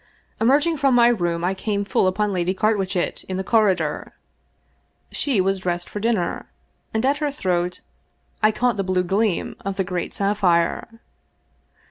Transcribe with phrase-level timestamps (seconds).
[0.41, 4.13] Emerg ing from my room I came full upon Lady Carwitchet in the corridor.
[5.11, 6.47] She was dressed for dinner,
[6.91, 7.81] and at her throat
[8.41, 10.87] I caught the blue gleam of the great sapphire.